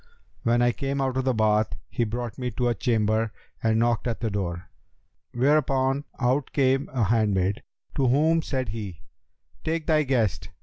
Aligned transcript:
When 0.41 0.63
I 0.63 0.71
came 0.71 0.99
out 0.99 1.15
of 1.17 1.25
the 1.25 1.33
Bath 1.35 1.75
he 1.87 2.05
brought 2.05 2.39
me 2.39 2.49
to 2.49 2.69
a 2.69 2.73
chamber 2.73 3.31
and 3.61 3.77
knocked 3.77 4.07
at 4.07 4.19
the 4.19 4.31
door, 4.31 4.67
whereupon 5.31 6.05
out 6.19 6.51
came 6.53 6.89
a 6.91 7.03
handmaid, 7.03 7.61
to 7.97 8.07
whom 8.07 8.41
said 8.41 8.69
he, 8.69 9.03
'Take 9.63 9.85
thy 9.85 10.01
guest!' 10.01 10.49